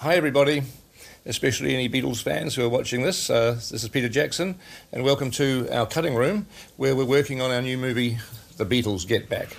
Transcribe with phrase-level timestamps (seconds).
[0.00, 0.62] Hi, everybody,
[1.24, 3.30] especially any Beatles fans who are watching this.
[3.30, 4.56] Uh, this is Peter Jackson,
[4.92, 8.18] and welcome to our cutting room where we're working on our new movie,
[8.58, 9.56] The Beatles Get Back.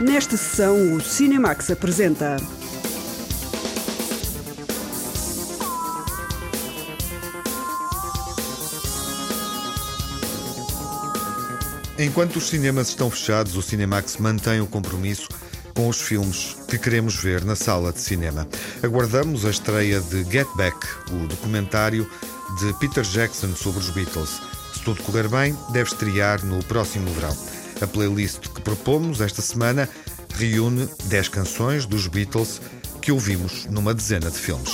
[0.00, 2.38] Nesta sessão, o Cinemax apresenta.
[11.98, 15.28] Enquanto os cinemas estão fechados, o Cinemax mantém o compromisso
[15.74, 18.48] com os filmes que queremos ver na sala de cinema.
[18.82, 20.76] Aguardamos a estreia de Get Back,
[21.10, 22.08] o documentário
[22.58, 24.40] de Peter Jackson sobre os Beatles.
[24.74, 27.36] Se tudo correr bem, deve estrear no próximo verão.
[27.80, 29.88] A playlist que propomos esta semana
[30.34, 32.60] reúne 10 canções dos Beatles
[33.00, 34.72] que ouvimos numa dezena de filmes.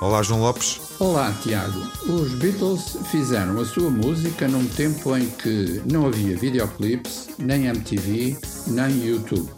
[0.00, 0.83] Olá, João Lopes.
[1.00, 1.80] Olá, Tiago.
[2.06, 8.38] Os Beatles fizeram a sua música num tempo em que não havia videoclips, nem MTV,
[8.68, 9.50] nem YouTube.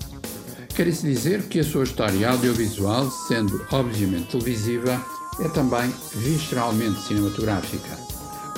[0.74, 5.04] Quer isso dizer que a sua história audiovisual, sendo obviamente televisiva,
[5.38, 7.98] é também visceralmente cinematográfica.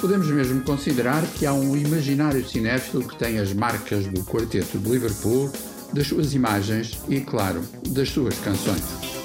[0.01, 4.89] Podemos mesmo considerar que há um imaginário cinéfilo que tem as marcas do quarteto de
[4.89, 5.51] Liverpool,
[5.93, 9.18] das suas imagens e, claro, das suas canções.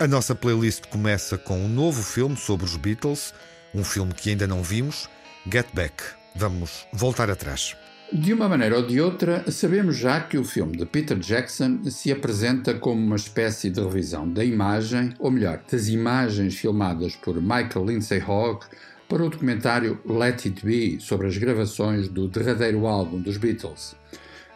[0.00, 3.34] A nossa playlist começa com um novo filme sobre os Beatles,
[3.74, 5.08] um filme que ainda não vimos,
[5.50, 6.04] Get Back.
[6.36, 7.76] Vamos voltar atrás.
[8.12, 12.12] De uma maneira ou de outra, sabemos já que o filme de Peter Jackson se
[12.12, 17.84] apresenta como uma espécie de revisão da imagem, ou melhor, das imagens filmadas por Michael
[17.84, 18.66] Lindsay Hogg
[19.08, 23.96] para o documentário Let It Be sobre as gravações do derradeiro álbum dos Beatles.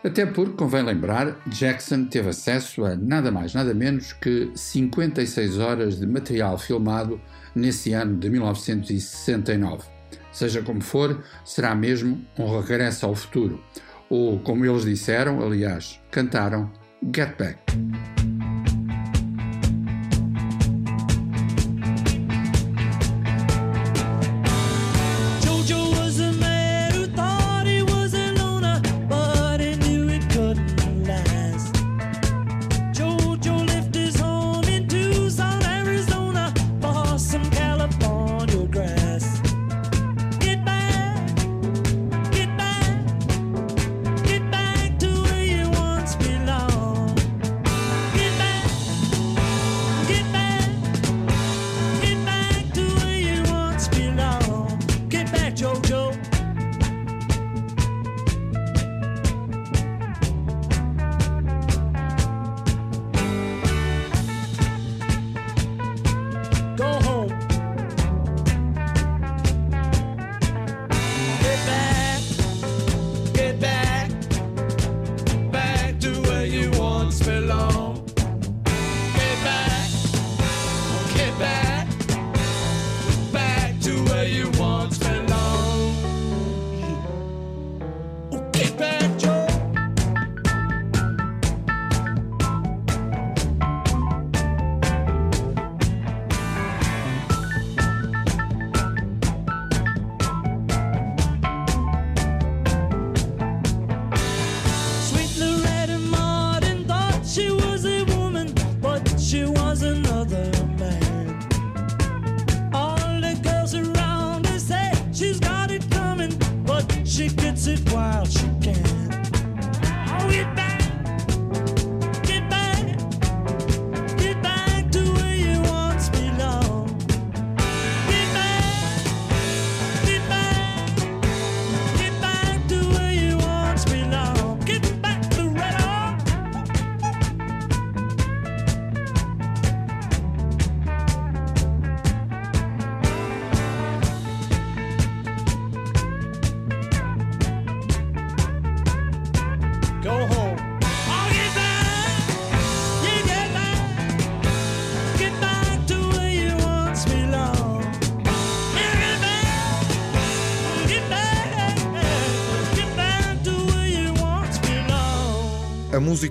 [0.04, 6.00] Até porque, convém lembrar, Jackson teve acesso a nada mais, nada menos que 56 horas
[6.00, 7.20] de material filmado
[7.54, 9.84] nesse ano de 1969.
[10.32, 13.62] Seja como for, será mesmo um regresso ao futuro.
[14.10, 16.70] Ou, como eles disseram, aliás, cantaram
[17.14, 18.31] Get Back.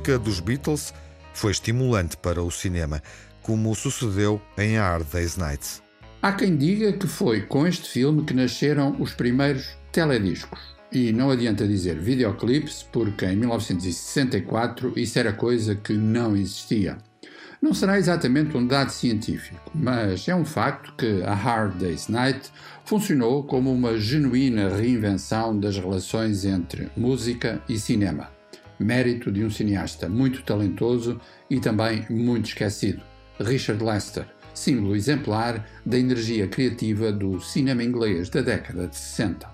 [0.02, 0.92] Música dos Beatles
[1.32, 3.04] foi estimulante para o cinema,
[3.44, 5.80] como sucedeu em Hard Day's Night.
[6.20, 10.60] Há quem diga que foi com este filme que nasceram os primeiros telediscos.
[10.92, 16.98] E não adianta dizer videoclips, porque em 1964 isso era coisa que não existia.
[17.62, 22.50] Não será exatamente um dado científico, mas é um facto que A Hard Day's Night
[22.86, 28.41] funcionou como uma genuína reinvenção das relações entre música e cinema.
[28.82, 31.20] Mérito de um cineasta muito talentoso
[31.50, 33.02] e também muito esquecido,
[33.40, 39.52] Richard Lester, símbolo exemplar da energia criativa do cinema inglês da década de 60.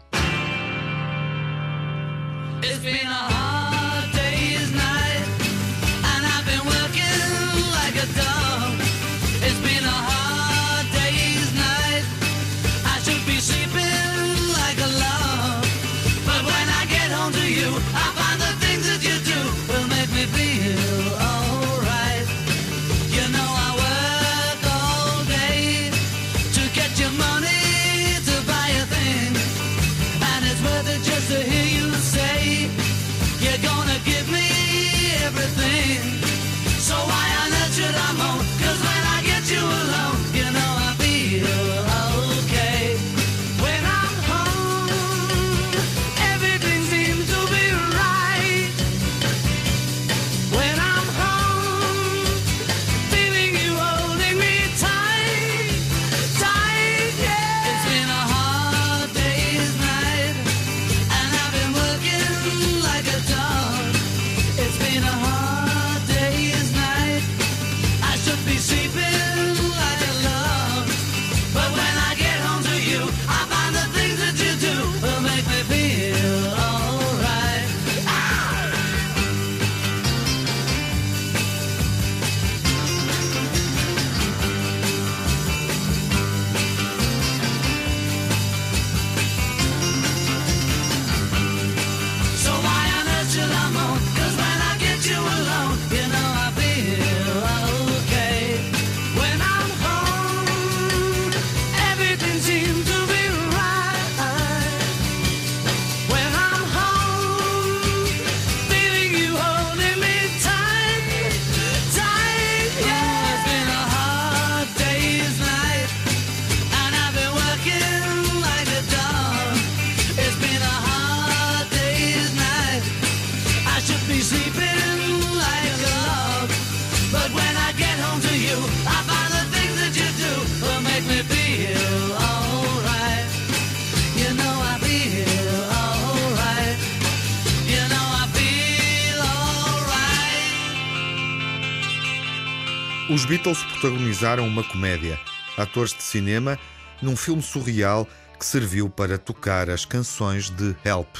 [143.79, 145.19] Protagonizaram uma comédia,
[145.55, 146.57] atores de cinema,
[146.99, 148.07] num filme surreal
[148.39, 151.15] que serviu para tocar as canções de Help.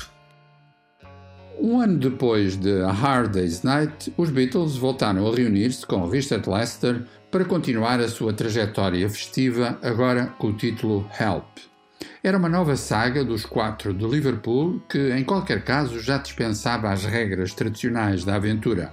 [1.59, 6.50] Um ano depois de A Hard Day's Night, os Beatles voltaram a reunir-se com Richard
[6.50, 11.45] Lester para continuar a sua trajetória festiva, agora com o título Help.
[12.24, 17.06] Era uma nova saga dos quatro de Liverpool que, em qualquer caso, já dispensava as
[17.06, 18.92] regras tradicionais da aventura.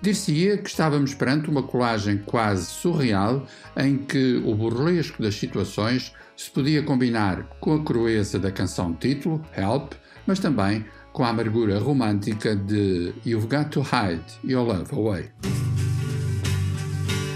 [0.00, 3.46] Dir-se-ia que estávamos perante uma colagem quase surreal
[3.76, 9.44] em que o burlesco das situações se podia combinar com a crueza da canção título,
[9.56, 15.30] Help, mas também com a amargura romântica de You've Got to Hide Your Love Away.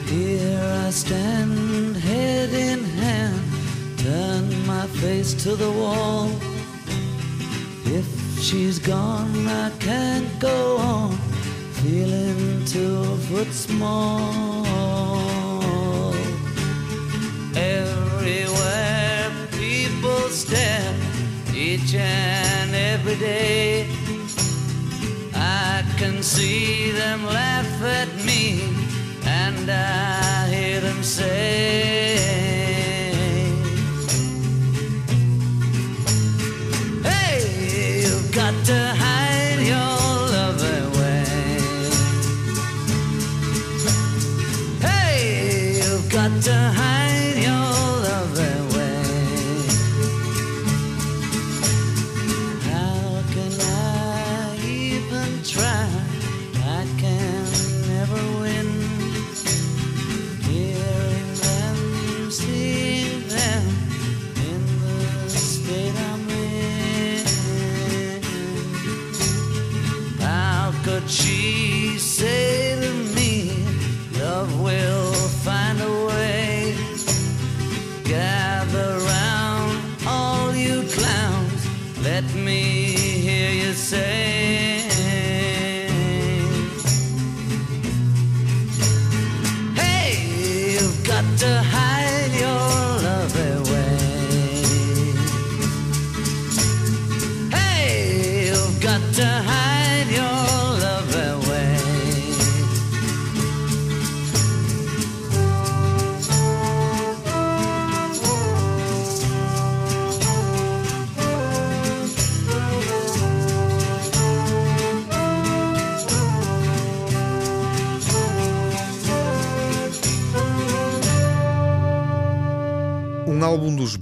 [0.07, 3.41] Here I stand, head in hand,
[3.97, 6.29] turn my face to the wall.
[7.87, 8.07] If
[8.41, 11.19] she's gone, I can't go on.
[11.83, 14.65] Feeling two foot small.
[17.57, 20.95] Everywhere people stare,
[21.53, 23.89] each and every day.
[25.35, 28.63] I can see them laugh at me,
[29.25, 32.62] and I hear them say,
[46.43, 46.92] to how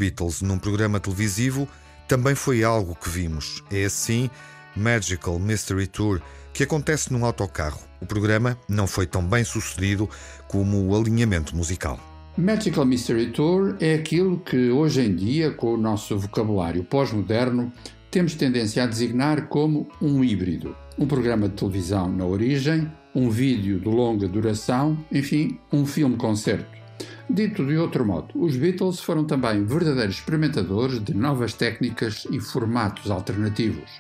[0.01, 1.69] Beatles num programa televisivo
[2.09, 3.63] também foi algo que vimos.
[3.71, 4.31] É assim
[4.75, 6.23] Magical Mystery Tour,
[6.55, 7.81] que acontece num autocarro.
[8.01, 10.09] O programa não foi tão bem sucedido
[10.49, 12.01] como o alinhamento musical.
[12.39, 17.71] Magical Mystery Tour é aquilo que hoje em dia, com o nosso vocabulário pós-moderno,
[18.11, 20.75] temos tendência a designar como um híbrido.
[20.99, 26.80] Um programa de televisão na origem, um vídeo de longa duração, enfim, um filme-concerto.
[27.29, 33.11] Dito de outro modo, os Beatles foram também verdadeiros experimentadores de novas técnicas e formatos
[33.11, 33.91] alternativos.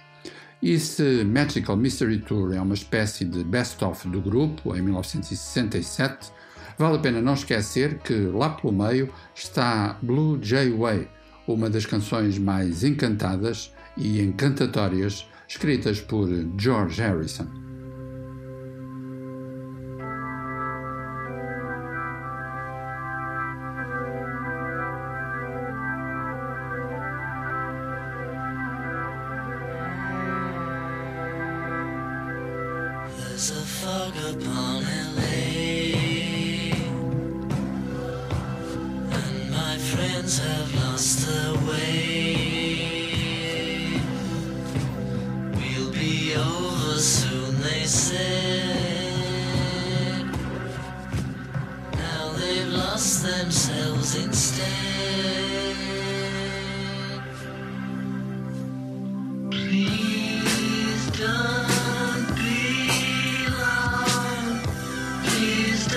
[0.62, 6.32] E se Magical Mystery Tour é uma espécie de best-of do grupo, em 1967,
[6.76, 11.08] vale a pena não esquecer que lá pelo meio está Blue Jay Way,
[11.46, 16.28] uma das canções mais encantadas e encantatórias escritas por
[16.58, 17.69] George Harrison.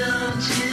[0.06, 0.73] Don't you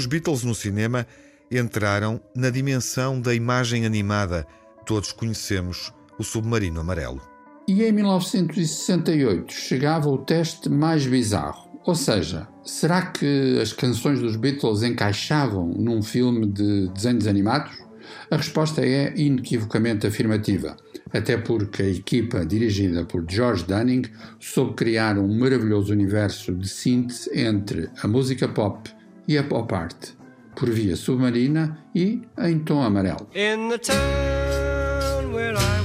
[0.00, 1.06] os Beatles no cinema
[1.50, 4.46] entraram na dimensão da imagem animada.
[4.86, 7.20] Todos conhecemos o Submarino Amarelo.
[7.68, 11.68] E em 1968 chegava o teste mais bizarro.
[11.84, 17.76] Ou seja, será que as canções dos Beatles encaixavam num filme de desenhos animados?
[18.30, 20.78] A resposta é inequivocamente afirmativa,
[21.12, 24.04] até porque a equipa dirigida por George Dunning
[24.38, 28.90] soube criar um maravilhoso universo de síntese entre a música pop
[29.30, 30.16] e a pop art,
[30.56, 33.28] por via submarina e em tom amarelo.
[33.32, 35.80] In the town where I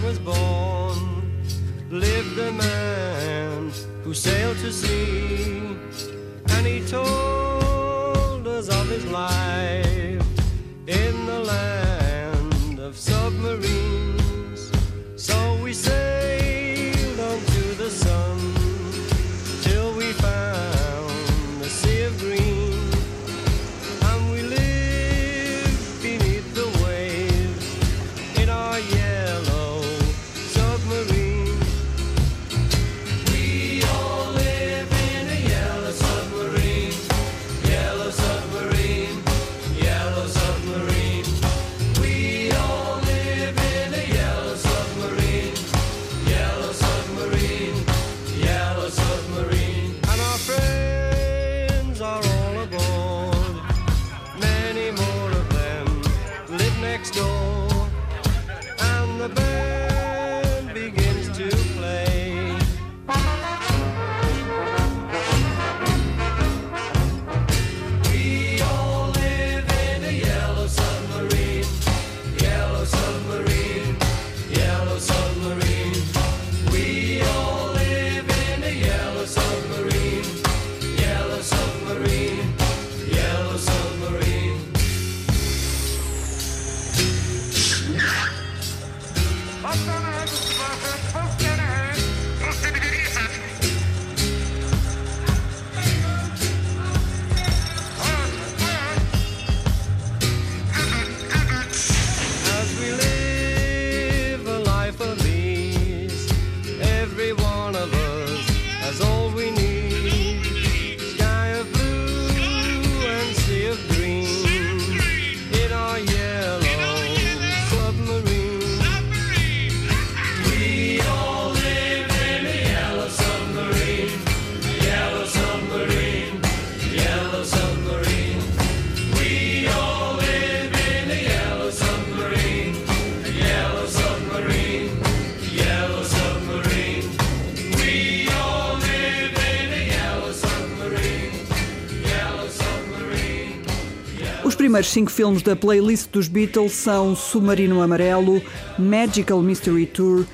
[144.86, 148.40] Os cinco filmes da playlist dos Beatles são Submarino Amarelo,
[148.78, 150.28] Magical Mystery Tour,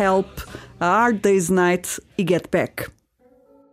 [0.00, 0.26] Help,
[0.80, 2.86] A Hard Day's Night e Get Back.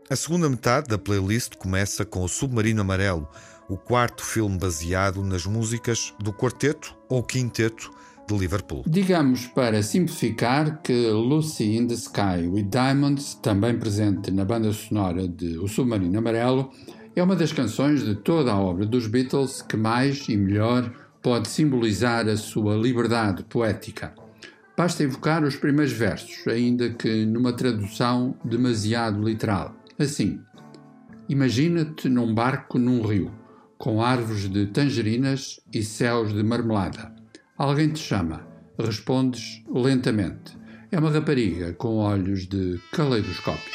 [0.09, 3.25] A segunda metade da playlist começa com o Submarino Amarelo,
[3.69, 7.89] o quarto filme baseado nas músicas do quarteto ou quinteto
[8.27, 8.83] de Liverpool.
[8.85, 15.29] Digamos, para simplificar, que Lucy in the Sky with Diamonds, também presente na banda sonora
[15.29, 16.71] de O Submarino Amarelo,
[17.15, 21.47] é uma das canções de toda a obra dos Beatles que mais e melhor pode
[21.47, 24.13] simbolizar a sua liberdade poética.
[24.77, 29.73] Basta evocar os primeiros versos, ainda que numa tradução demasiado literal.
[29.97, 30.41] Assim,
[31.29, 33.31] imagina-te num barco num rio,
[33.77, 37.15] com árvores de tangerinas e céus de marmelada.
[37.57, 38.45] Alguém te chama,
[38.77, 40.57] respondes lentamente.
[40.91, 43.74] É uma rapariga com olhos de caleidoscópio.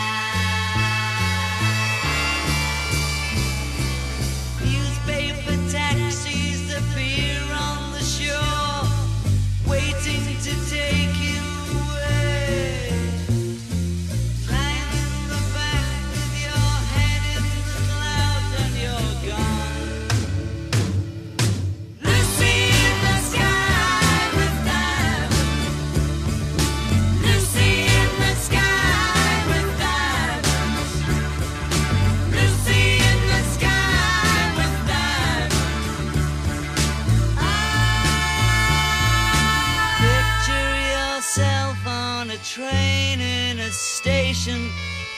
[44.41, 44.69] Station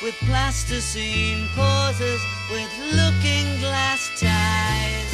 [0.01, 5.11] with plasticine pauses with looking glass ties.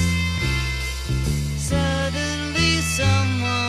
[1.58, 3.69] Suddenly someone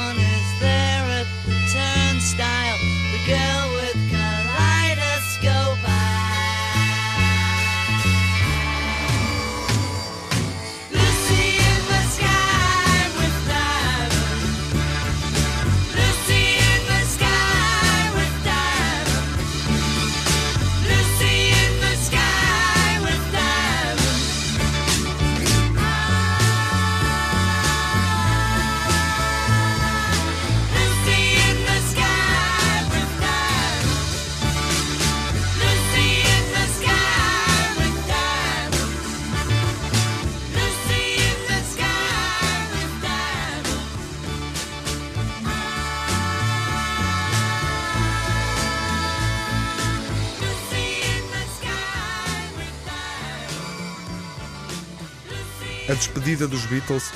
[56.20, 57.10] despedida dos Beatles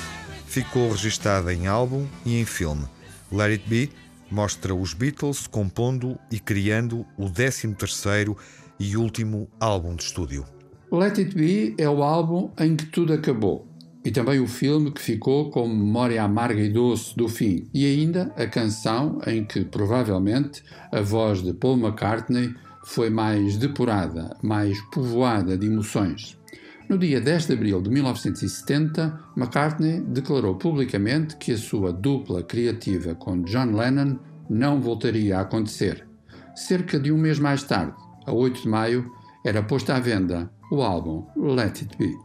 [0.47, 2.85] ficou registada em álbum e em filme.
[3.31, 3.89] Let It Be
[4.31, 8.35] mostra os Beatles compondo e criando o 13º
[8.79, 10.43] e último álbum de estúdio.
[10.91, 13.67] Let It Be é o álbum em que tudo acabou.
[14.03, 17.69] E também o filme que ficou com memória amarga e doce do fim.
[17.71, 24.35] E ainda a canção em que, provavelmente, a voz de Paul McCartney foi mais depurada,
[24.41, 26.37] mais povoada de emoções.
[26.87, 33.15] No dia 10 de abril de 1970, McCartney declarou publicamente que a sua dupla criativa
[33.15, 36.07] com John Lennon não voltaria a acontecer.
[36.55, 37.95] Cerca de um mês mais tarde,
[38.27, 39.11] a 8 de maio,
[39.43, 42.24] era posto à venda o álbum Let It Be.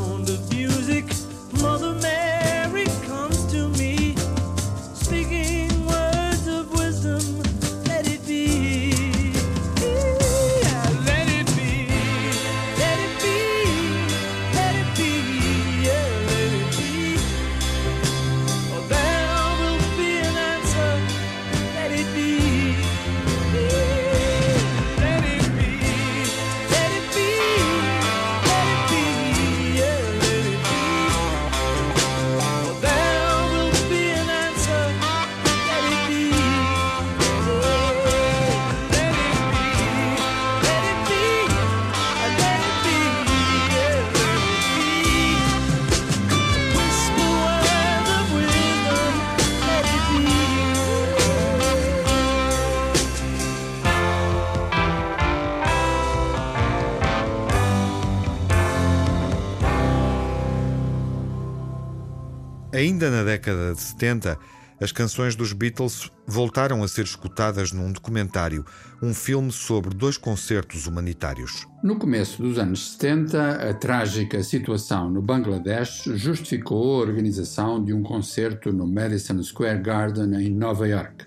[62.81, 64.39] Ainda na década de 70,
[64.81, 68.65] as canções dos Beatles voltaram a ser escutadas num documentário,
[69.03, 71.67] um filme sobre dois concertos humanitários.
[71.83, 78.01] No começo dos anos 70, a trágica situação no Bangladesh justificou a organização de um
[78.01, 81.25] concerto no Madison Square Garden, em Nova York.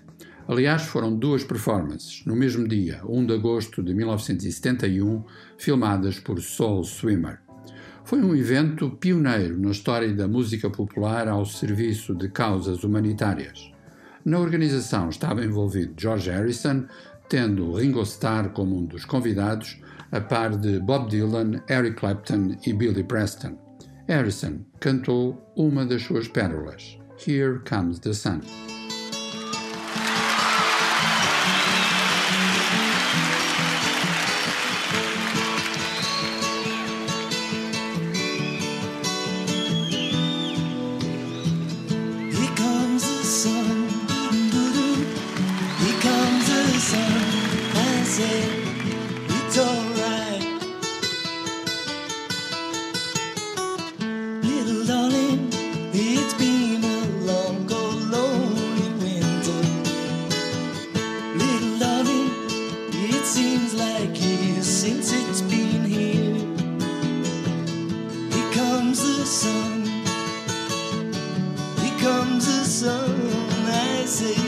[0.49, 5.23] Aliás, foram duas performances, no mesmo dia, 1 de agosto de 1971,
[5.57, 7.44] filmadas por Soul Swimmer.
[8.05, 13.71] Foi um evento pioneiro na história da música popular ao serviço de causas humanitárias.
[14.23, 16.85] Na organização estava envolvido George Harrison,
[17.27, 22.73] tendo Ringo Starr como um dos convidados, a par de Bob Dylan, Eric Clapton e
[22.73, 23.57] Billy Preston.
[24.07, 28.41] Harrison cantou uma das suas pérolas, Here Comes the Sun.
[69.25, 69.83] The sun.
[71.81, 73.09] Here comes sun.
[73.65, 74.44] I say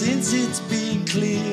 [0.00, 1.49] since it's been clear.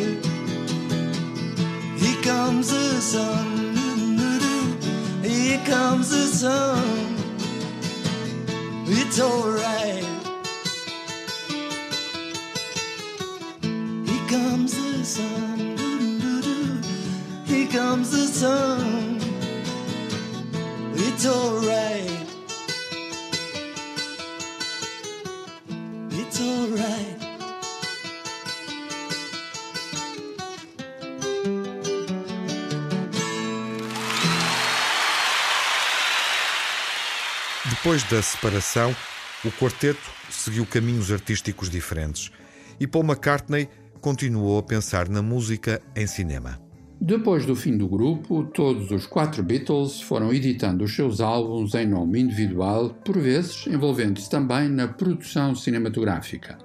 [37.97, 38.95] Depois da separação,
[39.43, 42.31] o quarteto seguiu caminhos artísticos diferentes
[42.79, 43.67] e Paul McCartney
[43.99, 46.59] continuou a pensar na música em cinema.
[47.01, 51.87] Depois do fim do grupo, todos os quatro Beatles foram editando os seus álbuns em
[51.87, 56.59] nome individual, por vezes envolvendo-se também na produção cinematográfica.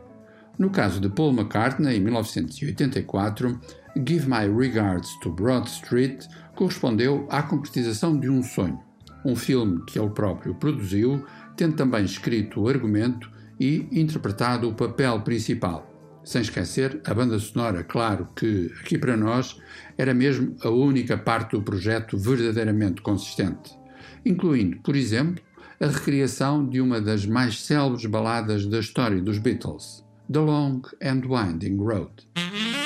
[0.59, 3.59] No caso de Paul McCartney, em 1984,
[4.07, 8.79] Give My Regards to Broad Street correspondeu à concretização de um sonho,
[9.25, 11.25] um filme que ele próprio produziu,
[11.57, 15.89] tendo também escrito o argumento e interpretado o papel principal.
[16.25, 19.61] Sem esquecer a banda sonora, claro que aqui para nós
[19.99, 23.77] era mesmo a única parte do projeto verdadeiramente consistente,
[24.25, 25.43] incluindo, por exemplo,
[25.81, 31.23] a recriação de uma das mais célebres baladas da história dos Beatles, The Long and
[31.27, 32.82] Winding Road.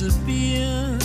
[0.00, 0.98] Disappear.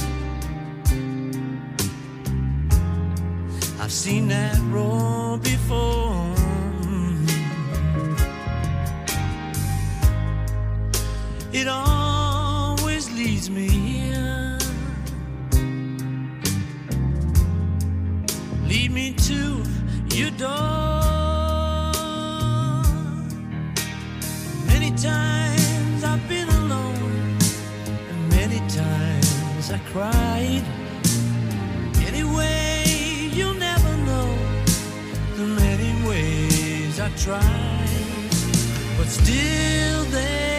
[3.77, 6.33] I've seen that road before.
[11.51, 13.84] It always leads me
[37.25, 37.41] try,
[38.99, 40.54] but still there.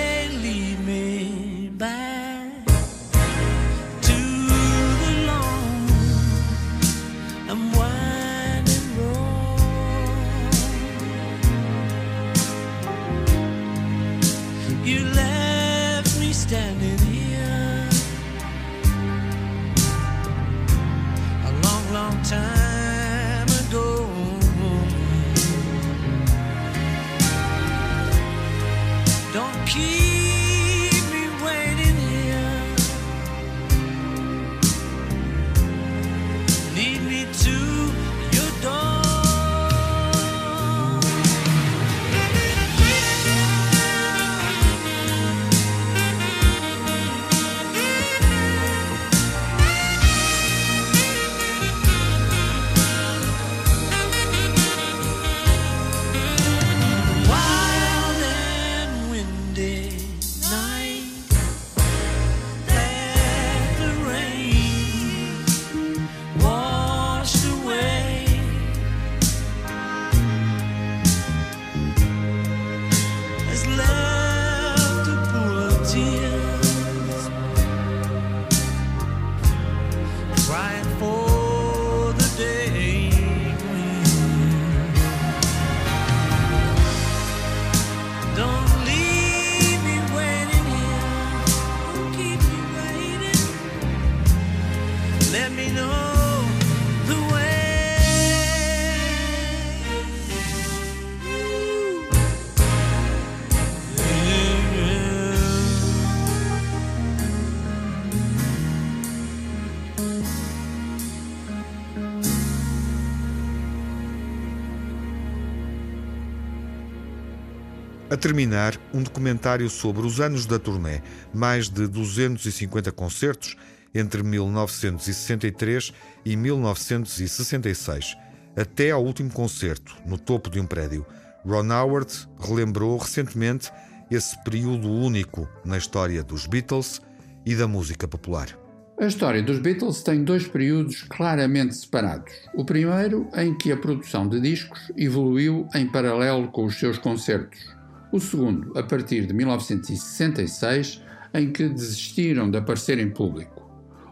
[118.09, 121.01] A terminar, um documentário sobre os anos da turnê,
[121.35, 123.57] mais de 250 concertos
[123.93, 125.93] entre 1963
[126.25, 128.17] e 1966,
[128.57, 131.05] até ao último concerto, no topo de um prédio.
[131.45, 133.73] Ron Howard relembrou recentemente
[134.09, 137.03] esse período único na história dos Beatles
[137.45, 138.57] e da música popular.
[139.01, 142.33] A história dos Beatles tem dois períodos claramente separados.
[142.55, 147.76] O primeiro, em que a produção de discos evoluiu em paralelo com os seus concertos
[148.17, 151.03] o segundo a partir de 1966,
[151.35, 153.63] em que desistiram de aparecer em público.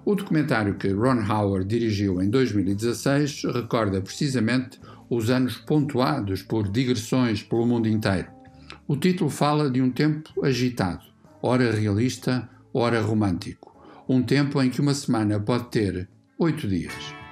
[0.04, 4.78] O documentário que Ron Howard dirigiu em 2016 recorda precisamente
[5.08, 8.28] os anos pontuados por digressões pelo mundo inteiro.
[8.86, 11.04] O título fala de um tempo agitado,
[11.42, 13.74] ora realista, ora romântico.
[14.06, 16.06] Um tempo em que uma semana pode ter
[16.38, 17.23] oito dias.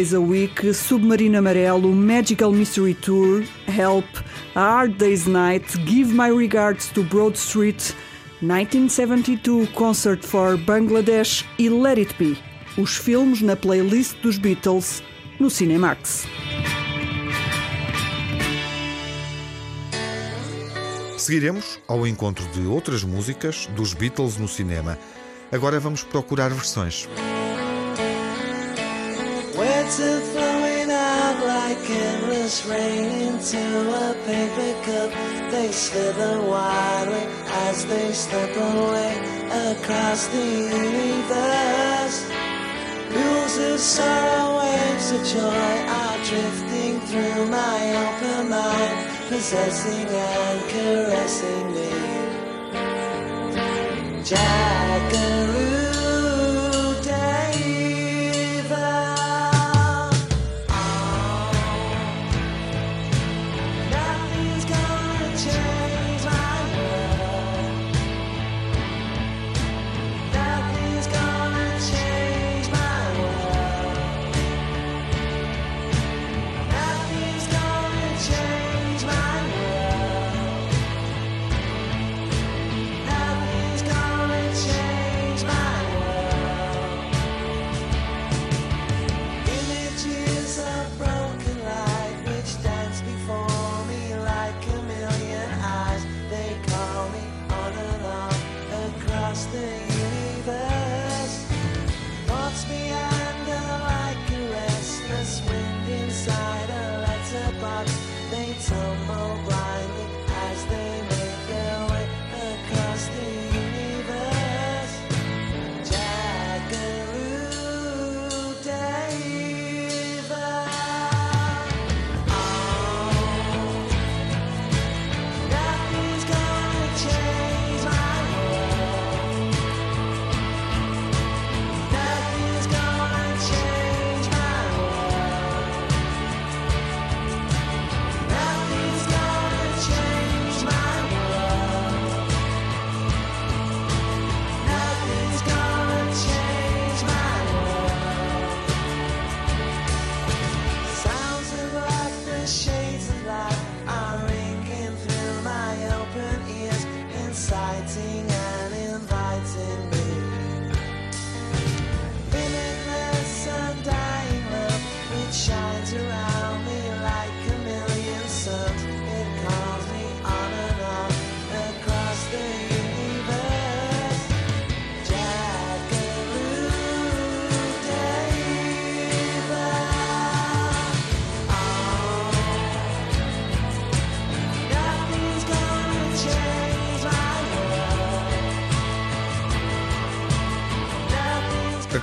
[0.00, 4.06] Days a Week, Submarino Amarelo, Magical Mystery Tour, Help,
[4.54, 7.94] A Hard Day's Night, Give My Regards to Broad Street,
[8.40, 12.38] 1972 Concert for Bangladesh e Let It Be.
[12.78, 15.02] Os filmes na playlist dos Beatles
[15.38, 16.26] no Cinemax.
[21.18, 24.98] Seguiremos ao encontro de outras músicas dos Beatles no cinema.
[25.52, 27.06] Agora vamos procurar versões.
[32.50, 33.62] Christmas rain into
[33.94, 35.10] a paper cup.
[35.52, 37.24] They slither wildly
[37.68, 39.14] as they step away
[39.70, 40.46] across the
[40.98, 42.26] universe.
[43.12, 48.96] Pools of sorrow, waves of joy are drifting through my open mind,
[49.28, 51.90] possessing and caressing me.
[54.24, 55.69] Jackaroo.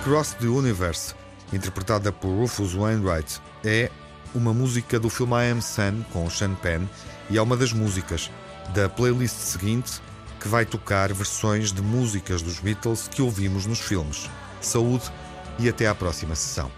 [0.07, 1.13] Across the Universe,
[1.51, 3.91] interpretada por Rufus Wainwright, é
[4.33, 6.87] uma música do filme I Am Sun com Sean Penn
[7.29, 8.31] e é uma das músicas
[8.73, 10.01] da playlist seguinte
[10.39, 14.29] que vai tocar versões de músicas dos Beatles que ouvimos nos filmes.
[14.61, 15.11] Saúde
[15.59, 16.71] e até à próxima sessão.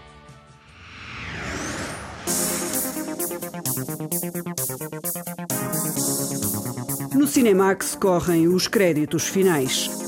[7.14, 9.99] No Cinemax correm os créditos finais.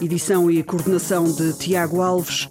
[0.00, 2.48] Edição e coordenação de Tiago Alves.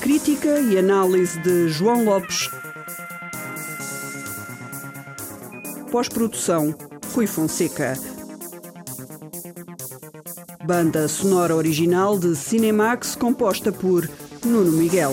[0.00, 2.50] Crítica e análise de João Lopes.
[5.90, 6.74] Pós-produção
[7.14, 7.94] Rui Fonseca.
[10.66, 14.06] Banda sonora original de Cinemax composta por
[14.44, 15.12] Nuno Miguel.